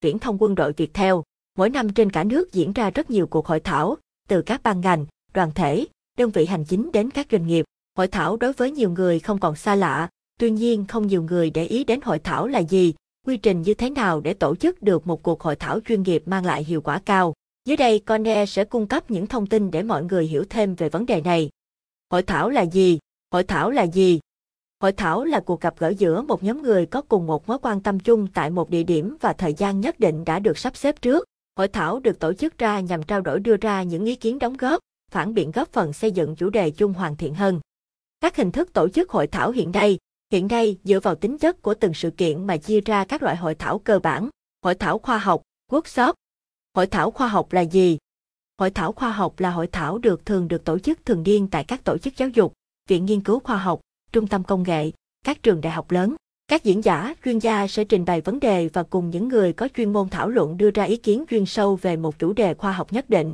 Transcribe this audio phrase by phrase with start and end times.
[0.00, 1.22] viễn thông quân đội Việt theo.
[1.58, 3.96] Mỗi năm trên cả nước diễn ra rất nhiều cuộc hội thảo,
[4.28, 5.86] từ các ban ngành, đoàn thể,
[6.18, 7.64] đơn vị hành chính đến các doanh nghiệp.
[7.96, 11.50] Hội thảo đối với nhiều người không còn xa lạ, tuy nhiên không nhiều người
[11.50, 12.94] để ý đến hội thảo là gì,
[13.26, 16.22] quy trình như thế nào để tổ chức được một cuộc hội thảo chuyên nghiệp
[16.26, 17.34] mang lại hiệu quả cao.
[17.64, 20.88] Dưới đây Cornell sẽ cung cấp những thông tin để mọi người hiểu thêm về
[20.88, 21.50] vấn đề này.
[22.10, 22.98] Hội thảo là gì?
[23.32, 24.20] Hội thảo là gì?
[24.82, 27.80] Hội thảo là cuộc gặp gỡ giữa một nhóm người có cùng một mối quan
[27.80, 31.02] tâm chung tại một địa điểm và thời gian nhất định đã được sắp xếp
[31.02, 31.24] trước.
[31.56, 34.56] Hội thảo được tổ chức ra nhằm trao đổi đưa ra những ý kiến đóng
[34.56, 37.60] góp, phản biện góp phần xây dựng chủ đề chung hoàn thiện hơn.
[38.20, 39.98] Các hình thức tổ chức hội thảo hiện nay,
[40.32, 43.36] hiện nay dựa vào tính chất của từng sự kiện mà chia ra các loại
[43.36, 44.28] hội thảo cơ bản,
[44.64, 46.12] hội thảo khoa học, workshop.
[46.74, 47.98] Hội thảo khoa học là gì?
[48.58, 51.64] Hội thảo khoa học là hội thảo được thường được tổ chức thường niên tại
[51.64, 52.52] các tổ chức giáo dục,
[52.88, 53.80] viện nghiên cứu khoa học,
[54.12, 54.90] trung tâm công nghệ,
[55.24, 56.14] các trường đại học lớn.
[56.48, 59.68] Các diễn giả, chuyên gia sẽ trình bày vấn đề và cùng những người có
[59.76, 62.72] chuyên môn thảo luận đưa ra ý kiến chuyên sâu về một chủ đề khoa
[62.72, 63.32] học nhất định.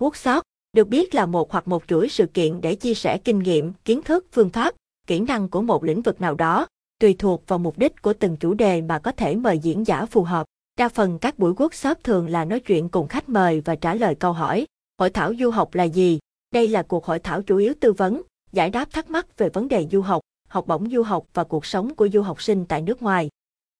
[0.00, 3.72] Workshop được biết là một hoặc một chuỗi sự kiện để chia sẻ kinh nghiệm,
[3.84, 4.74] kiến thức, phương pháp,
[5.06, 6.66] kỹ năng của một lĩnh vực nào đó,
[7.00, 10.06] tùy thuộc vào mục đích của từng chủ đề mà có thể mời diễn giả
[10.06, 10.46] phù hợp.
[10.78, 14.14] Đa phần các buổi workshop thường là nói chuyện cùng khách mời và trả lời
[14.14, 14.66] câu hỏi.
[14.98, 16.18] Hội thảo du học là gì?
[16.50, 19.68] Đây là cuộc hội thảo chủ yếu tư vấn, giải đáp thắc mắc về vấn
[19.68, 22.82] đề du học, học bổng du học và cuộc sống của du học sinh tại
[22.82, 23.28] nước ngoài.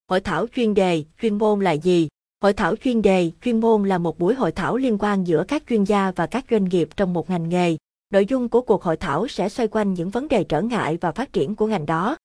[0.08, 2.08] Hội thảo chuyên đề, chuyên môn là gì?
[2.42, 5.62] Hội thảo chuyên đề, chuyên môn là một buổi hội thảo liên quan giữa các
[5.68, 7.76] chuyên gia và các doanh nghiệp trong một ngành nghề.
[8.10, 11.12] Nội dung của cuộc hội thảo sẽ xoay quanh những vấn đề trở ngại và
[11.12, 12.16] phát triển của ngành đó.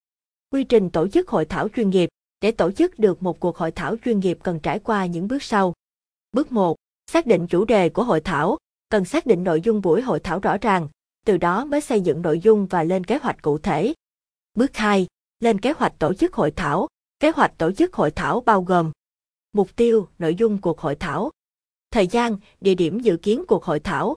[0.52, 2.10] Quy trình tổ chức hội thảo chuyên nghiệp
[2.42, 5.44] Để tổ chức được một cuộc hội thảo chuyên nghiệp cần trải qua những bước
[5.44, 5.74] sau.
[6.32, 6.76] Bước 1.
[7.12, 8.58] Xác định chủ đề của hội thảo.
[8.90, 10.88] Cần xác định nội dung buổi hội thảo rõ ràng,
[11.26, 13.94] từ đó mới xây dựng nội dung và lên kế hoạch cụ thể.
[14.54, 15.08] Bước 2.
[15.40, 16.88] Lên kế hoạch tổ chức hội thảo.
[17.20, 18.92] Kế hoạch tổ chức hội thảo bao gồm
[19.54, 21.32] Mục tiêu, nội dung cuộc hội thảo
[21.92, 24.16] Thời gian, địa điểm dự kiến cuộc hội thảo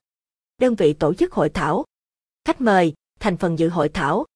[0.59, 1.85] Đơn vị tổ chức hội thảo
[2.45, 4.27] Khách mời, thành phần dự hội thảo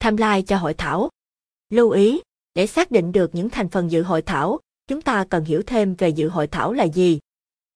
[0.00, 1.10] tham lai cho hội thảo
[1.70, 2.20] Lưu ý,
[2.54, 5.94] để xác định được những thành phần dự hội thảo, chúng ta cần hiểu thêm
[5.94, 7.18] về dự hội thảo là gì.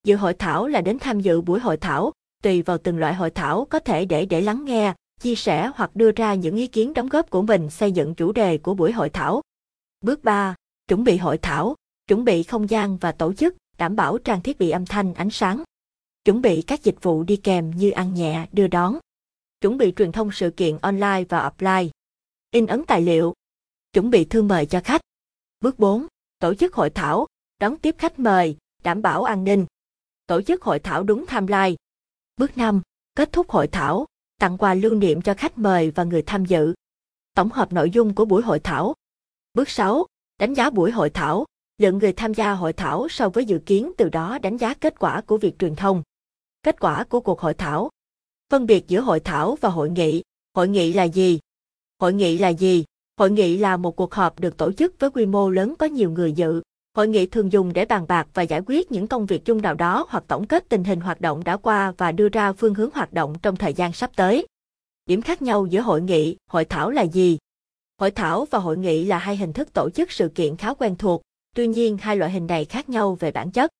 [0.04, 3.30] Dự hội thảo là đến tham dự buổi hội thảo, tùy vào từng loại hội
[3.30, 6.94] thảo có thể để để lắng nghe, chia sẻ hoặc đưa ra những ý kiến
[6.94, 9.42] đóng góp của mình xây dựng chủ đề của buổi hội thảo.
[10.00, 10.54] Bước 3.
[10.88, 11.74] Chuẩn bị hội thảo,
[12.08, 15.30] chuẩn bị không gian và tổ chức, đảm bảo trang thiết bị âm thanh, ánh
[15.30, 15.62] sáng.
[16.24, 18.98] Chuẩn bị các dịch vụ đi kèm như ăn nhẹ, đưa đón.
[19.60, 21.88] Chuẩn bị truyền thông sự kiện online và offline.
[22.50, 23.34] In ấn tài liệu.
[23.92, 25.00] Chuẩn bị thư mời cho khách.
[25.60, 26.06] Bước 4.
[26.38, 27.26] Tổ chức hội thảo,
[27.58, 29.66] đón tiếp khách mời, đảm bảo an ninh.
[30.26, 31.74] Tổ chức hội thảo đúng timeline.
[32.40, 32.82] Bước 5.
[33.14, 34.06] Kết thúc hội thảo,
[34.38, 36.74] tặng quà lưu niệm cho khách mời và người tham dự.
[37.34, 38.94] Tổng hợp nội dung của buổi hội thảo.
[39.54, 40.06] Bước 6.
[40.38, 41.44] Đánh giá buổi hội thảo,
[41.78, 44.98] lượng người tham gia hội thảo so với dự kiến từ đó đánh giá kết
[44.98, 46.02] quả của việc truyền thông.
[46.62, 47.90] Kết quả của cuộc hội thảo.
[48.50, 50.22] Phân biệt giữa hội thảo và hội nghị.
[50.54, 51.38] Hội nghị là gì?
[52.00, 52.84] Hội nghị là gì?
[53.18, 56.10] Hội nghị là một cuộc họp được tổ chức với quy mô lớn có nhiều
[56.10, 56.62] người dự.
[56.96, 59.74] Hội nghị thường dùng để bàn bạc và giải quyết những công việc chung nào
[59.74, 62.90] đó hoặc tổng kết tình hình hoạt động đã qua và đưa ra phương hướng
[62.94, 64.46] hoạt động trong thời gian sắp tới.
[65.06, 67.38] Điểm khác nhau giữa hội nghị, hội thảo là gì?
[68.00, 70.96] Hội thảo và hội nghị là hai hình thức tổ chức sự kiện khá quen
[70.96, 71.22] thuộc,
[71.56, 73.70] tuy nhiên hai loại hình này khác nhau về bản chất.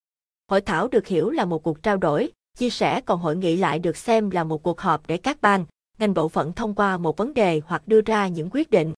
[0.50, 3.78] Hội thảo được hiểu là một cuộc trao đổi, chia sẻ còn hội nghị lại
[3.78, 5.64] được xem là một cuộc họp để các ban,
[5.98, 8.92] ngành bộ phận thông qua một vấn đề hoặc đưa ra những quyết định.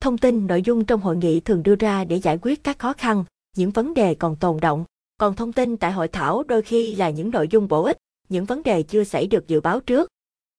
[0.00, 2.92] Thông tin nội dung trong hội nghị thường đưa ra để giải quyết các khó
[2.92, 3.24] khăn,
[3.56, 4.84] những vấn đề còn tồn động.
[5.18, 7.98] Còn thông tin tại hội thảo đôi khi là những nội dung bổ ích,
[8.28, 10.08] những vấn đề chưa xảy được dự báo trước.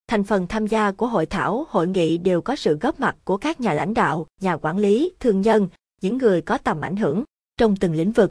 [0.08, 3.38] Thành phần tham gia của hội thảo, hội nghị đều có sự góp mặt của
[3.38, 5.68] các nhà lãnh đạo, nhà quản lý, thương nhân,
[6.02, 7.24] những người có tầm ảnh hưởng
[7.58, 8.30] trong từng lĩnh vực.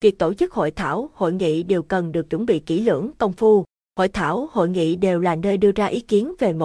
[0.00, 3.32] Việc tổ chức hội thảo, hội nghị đều cần được chuẩn bị kỹ lưỡng, công
[3.32, 3.64] phu.
[3.96, 6.58] Hội thảo, hội nghị đều là nơi đưa ra ý kiến về một